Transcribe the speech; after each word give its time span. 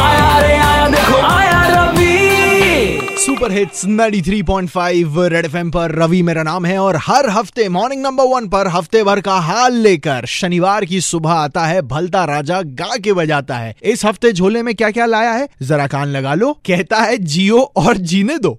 आया 0.00 0.38
रे 0.38 0.52
आया 0.52 0.88
देखो 0.88 1.16
आया 1.16 1.66
Ravi 1.66 3.16
super 3.18 3.52
hits 3.52 3.84
93.5 3.86 5.28
red 5.28 5.44
FM 5.44 5.70
पर 5.70 5.92
रवि 5.92 6.22
मेरा 6.22 6.42
नाम 6.42 6.66
है 6.66 6.78
और 6.78 6.96
हर 6.96 7.30
हफ़्ते 7.30 7.68
मॉर्निंग 7.68 8.02
नंबर 8.02 8.24
वन 8.24 8.48
पर 8.48 8.68
हफ़्ते 8.68 9.02
भर 9.04 9.20
का 9.20 9.34
हाल 9.34 9.74
लेकर 9.74 10.26
शनिवार 10.26 10.84
की 10.84 11.00
सुबह 11.00 11.30
आता 11.30 11.66
है 11.66 11.82
भलता 11.82 12.24
राजा 12.24 12.62
गा 12.62 12.96
के 12.96 13.12
बजाता 13.12 13.56
है। 13.56 13.74
इस 13.82 14.04
हफ़्ते 14.04 14.32
झोले 14.32 14.62
में 14.62 14.74
क्या 14.74 14.90
क्या 14.90 15.06
लाया 15.06 15.32
है? 15.32 15.48
जरा 15.62 15.86
कान 15.86 16.08
लगा 16.08 16.34
लो। 16.34 16.52
कहता 16.52 16.96
है 16.96 17.18
जियो 17.18 17.60
और 17.76 17.96
जीने 17.96 18.38
दो। 18.38 18.58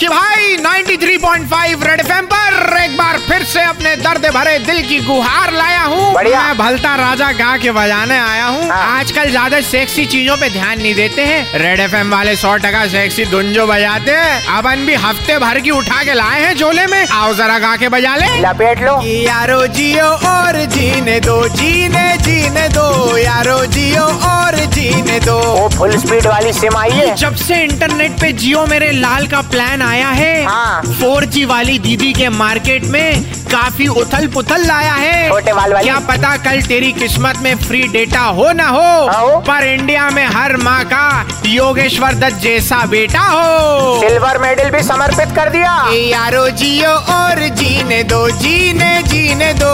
कि 0.00 0.08
भाई 0.08 0.56
93.5 0.56 1.82
रेड 1.86 2.00
एफएम 2.00 2.26
पर 2.32 2.76
एक 2.78 2.96
बार 2.96 3.18
फिर 3.18 3.42
से 3.44 3.62
अपने 3.64 3.94
दर्द 3.96 4.26
भरे 4.34 4.58
दिल 4.60 4.82
की 4.88 4.98
गुहार 5.04 5.52
लाया 5.52 5.82
हूँ। 5.82 6.12
मैं 6.14 6.56
भलता 6.58 6.94
राजा 6.96 7.30
गा 7.32 7.56
के 7.56 7.70
बजाने 7.72 8.18
आया 8.18 8.46
हूँ। 8.46 8.68
हाँ। 8.68 8.98
आजकल 8.98 9.30
ज़्यादा 9.30 9.60
सेक्सी 9.62 10.04
चीज़ों 10.06 10.36
पे 10.36 10.48
ध्यान 10.50 10.78
नहीं 10.78 10.94
देते 10.94 11.22
हैं। 11.22 11.58
रेड 11.60 11.80
एफएम 11.80 12.10
वाले 12.10 12.34
सौ 12.36 12.54
टका 12.56 12.86
सेक्सी 12.88 13.24
धुन 13.26 13.52
जो 13.52 13.66
बजाते 13.66 14.12
हैं। 14.12 14.56
अपन 14.56 14.84
भी 14.86 14.94
हफ़्ते 14.96 15.38
भर 15.38 15.60
की 15.60 15.70
उठा 15.70 16.02
के 16.04 16.14
लाए 16.14 16.40
हैं 16.42 16.54
झोले 16.56 16.86
में। 16.86 17.06
आओ 17.06 17.32
जरा 17.34 17.58
गा 17.58 17.74
के 17.76 17.88
बजा 17.88 18.14
ले। 18.16 18.26
लपेट 18.40 18.82
लो। 18.82 19.00
यारो 19.04 19.66
जियो 19.68 20.10
और 20.28 20.64
जीने 20.76 21.18
दो 21.20 21.38
जीने 21.56 22.06
जीने 22.18 22.68
दो। 22.68 23.16
यारो 23.18 23.64
जियो 23.68 24.04
और 24.28 24.56
जीने 24.76 25.18
दो। 25.20 25.38
वो 25.38 25.68
फुल 25.78 25.96
स्पीड 25.98 26.26
वाली 26.26 26.52
सिम 26.52 26.76
आई 26.76 26.90
है। 26.92 27.14
जब 27.16 27.34
से 27.46 27.62
इंटरनेट 27.64 28.20
पे 28.20 28.32
जियो 28.34 28.66
मेरे 28.66 28.90
लाल 28.92 29.26
का 29.26 29.40
प्लान 29.50 29.82
आया 29.86 30.08
है। 30.10 30.44
हाँ। 30.44 30.82
जी 31.26 31.44
वाली 31.44 31.78
दीदी 31.78 32.12
के 32.12 32.28
मार्केट 32.28 32.84
में 32.84 33.22
काफ़ी 33.46 33.86
उथल 33.86 34.26
पुथल 34.26 34.66
लाया 34.66 34.92
है। 34.92 35.28
छोटे 35.28 35.52
वाल 35.52 35.72
वाली। 35.72 35.84
क्या 35.84 35.98
पता 36.08 36.36
कल 36.44 36.60
तेरी 36.62 36.92
किस्मत 36.92 37.38
में 37.42 37.54
फ्री 37.58 37.82
डेटा 37.88 38.20
हो 38.38 38.50
ना 38.52 38.68
हो 38.68 39.06
हाँ 39.08 39.40
पर 39.40 39.66
इंडिया 39.66 40.08
में 40.10 40.24
हर 40.26 40.56
माँ 40.56 40.84
का 40.84 41.06
योगेश्वर 41.46 42.14
दत्त 42.14 42.36
जैसा 42.42 42.84
बेटा 42.86 43.22
हो। 43.22 44.00
सिल्वर 44.00 44.38
मेडल 44.38 44.70
भी 44.70 44.82
समर्पित 44.82 45.34
कर 45.36 45.50
दिया। 45.50 45.74
यारो 45.92 46.48
जियो 46.58 46.92
और 47.14 47.46
जीने 47.56 48.02
दो 48.04 48.28
जीने 48.38 48.85
जीने 49.26 49.52
दो। 49.54 49.70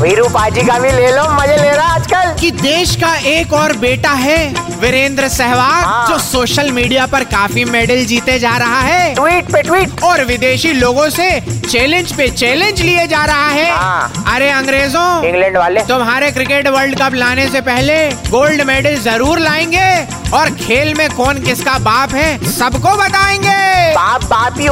वीरू 0.00 0.28
पाजी 0.28 0.62
का 0.66 0.78
भी 0.78 0.90
ले 0.92 1.10
लो 1.12 1.22
मज़े 1.32 1.56
ले 1.56 1.70
रहा 1.70 1.94
आजकल। 1.94 2.34
कि 2.40 2.50
देश 2.52 2.94
का 2.96 3.14
एक 3.28 3.52
और 3.52 3.72
बेटा 3.76 4.12
है 4.12 4.38
वीरेंद्र 4.80 5.28
सहवाग 5.28 5.84
हाँ। 5.84 6.06
जो 6.08 6.18
सोशल 6.18 6.70
मीडिया 6.72 7.06
पर 7.06 7.24
काफ़ी 7.26 7.64
मेडल 7.64 8.04
जीते 8.04 8.38
जा 8.38 8.56
रहा 8.56 8.80
है। 8.80 9.14
ट्वीट 9.14 9.52
पे 9.52 9.62
ट्वीट। 9.62 10.02
और 10.04 10.24
विदेशी 10.24 10.72
लोगों 10.72 11.08
से 11.10 11.28
चैलेंज 11.68 12.12
पे 12.12 12.28
चैलेंज 12.30 12.80
लिए 12.80 13.06
जा 13.06 13.24
रहा 13.24 13.48
है। 13.48 13.70
हाँ। 13.70 14.24
अरे 14.34 14.50
अंग्रेज़ों 14.50 15.06
इंग्लैंड 15.24 15.56
वाले। 15.56 15.80
तुम्हारे 15.84 16.30
क्रिकेट 16.30 16.68
वर्ल्ड 16.68 16.98
कप 17.00 17.14
लाने 17.14 17.48
से 17.48 17.60
पहले 17.62 17.96
गोल्ड 18.30 18.62
मेडल 18.62 18.96
ज़रूर 19.00 19.38
लाएँगे। 19.38 19.88
और 20.34 20.50
खेल 20.56 20.94
में 20.94 21.08
कौन 21.10 21.38
किसका 21.38 21.78
बाप 21.80 22.14
है 22.14 22.52
सबको 22.52 22.96
बताएँगे। 22.96 23.94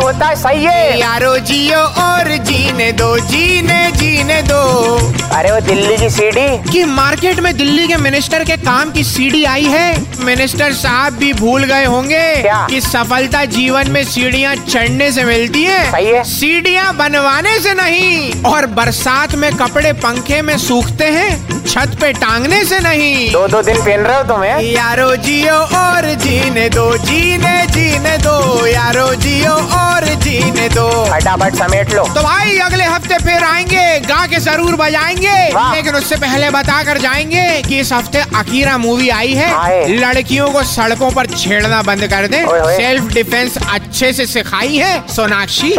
होता 0.05 0.27
है? 0.27 0.36
सही 0.36 0.64
है। 0.64 1.00
यारो 1.00 1.38
जियो 1.38 1.78
और 1.78 2.36
जीने 2.36 2.92
दो 2.92 3.19
जीने 3.19 3.92
जीने 3.92 4.42
दो। 4.42 4.96
अरे 5.33 5.50
वो 5.50 5.61
दिल्ली 5.61 5.96
की 5.96 6.11
सीढ़ी 6.11 6.72
कि 6.72 6.84
मार्केट 6.84 7.41
में 7.41 7.56
दिल्ली 7.56 7.88
के 7.88 7.96
मिनिस्टर 7.96 8.44
के 8.44 8.56
काम 8.56 8.91
की 8.91 9.05
सीढ़ी 9.05 9.44
आई 9.44 9.64
है? 9.64 10.05
मिनिस्टर 10.20 10.72
साहब 10.72 11.12
भी 11.12 11.33
भूल 11.33 11.64
गए 11.64 11.84
होंगे 11.84 12.36
क्या? 12.42 12.66
कि 12.70 12.80
सफलता 12.80 13.44
जीवन 13.44 13.91
में 13.91 14.05
सीढ़ियाँ 14.05 14.55
चढ़ने 14.55 15.12
से 15.12 15.24
मिलती 15.24 15.62
है। 15.62 15.92
सही 15.92 16.06
है। 16.06 16.24
सीढ़ियाँ 16.24 16.96
बनवाने 16.96 17.58
से 17.58 17.74
नहीं। 17.74 18.42
और 18.42 18.66
बरसात 18.66 19.34
में 19.34 19.56
कपड़े 19.56 19.92
पंखे 19.92 20.42
में 20.42 20.58
सूखते 20.58 21.05
हैं। 21.05 21.53
छत 21.75 21.94
पे 22.00 22.12
टांगने 22.14 22.62
से 22.64 22.78
नहीं। 22.80 23.30
दो 23.33 23.47
दो 23.48 23.61
दिन 23.62 23.77
पहन 23.77 24.00
रहे 24.00 24.17
हो 24.17 24.22
तुम्हें? 24.25 24.61
यारो 24.62 25.14
जियो 25.19 25.55
और 25.77 26.06
जीने 26.22 26.69
दो 26.70 26.86
जीने 26.98 27.55
जीने 27.69 28.17
दो। 28.19 28.67
यारो 28.67 29.07
जियो 29.14 29.55
और 29.79 30.05
जीने 30.24 30.68
दो। 30.68 30.89
फटाफट 31.07 31.55
समेट 31.55 31.95
लो। 31.95 32.05
तो 32.14 32.23
भाई 32.23 32.58
अगले 32.58 32.85
हफ़्ते 32.85 33.18
फिर 33.24 33.45
आएँगे 33.45 33.98
गा 34.01 34.27
के 34.27 34.39
ज़रूर 34.40 34.77
बजाएँगे। 34.77 35.35
लेकिन 35.74 35.95
उससे 35.95 36.17
पहले 36.17 36.51
बता 36.51 36.83
कर 36.83 36.98
जाएँगे 36.98 37.62
कि 37.62 37.79
इस 37.80 37.92
हफ़्ते 37.92 38.20
अकीरा 38.36 38.77
मूवी 38.79 39.08
आई 39.11 39.33
है। 39.35 39.89
लड़कियों 39.96 40.51
को 40.51 40.62
सड़कों 40.64 41.11
पर 41.11 41.27
छेड़ना 41.35 41.83
बंद 41.83 42.06
कर 42.06 42.27
दे। 42.27 42.45
सेल्फ 42.77 43.12
डिफेंस 43.14 43.58
अच्छे 43.64 44.12
से 44.12 44.27
सिखाई 44.27 44.77
है 44.77 44.95
सोनाक्षी। 45.08 45.74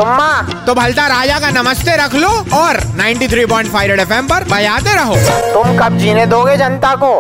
तो 0.68 0.74
भलता 0.74 1.08
राजा 1.08 1.40
का 1.40 1.52
नमस्ते 1.62 1.96
रख 1.96 2.16
लो 2.16 2.36
और 2.56 2.82
93.5 2.98 3.88
रेड 3.88 4.00
एफएम 4.00 4.28
पर 4.28 4.44
बजाते 4.52 4.96
रहो। 4.96 5.16
तुम 5.54 5.78
कब 5.86 5.98
जीने 5.98 6.26
दोगे 6.26 6.58
जनता 6.58 6.96
को? 6.96 7.20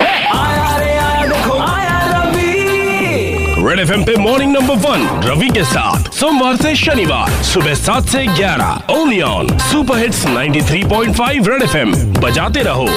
रेड 3.68 3.80
एफएम 3.80 4.04
पे 4.04 4.16
मॉर्निंग 4.16 4.54
नंबर 4.54 4.76
वन 4.76 5.22
रवि 5.24 5.50
के 5.50 5.64
साथ। 5.64 6.12
सोमवार 6.12 6.56
से 6.56 6.76
शनिवार, 6.76 7.44
सुबह 7.44 7.74
सात 7.74 8.04
से 8.04 8.26
ग्यारह 8.28 8.94
only 8.94 9.22
on 9.22 9.58
super 9.60 9.98
hits 9.98 10.26
93.5 10.26 11.48
red 11.48 11.64
FM 11.64 11.94
बजाते 12.22 12.64
रहो। 12.64 12.88